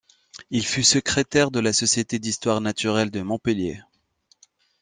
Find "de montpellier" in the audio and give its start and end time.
3.11-3.81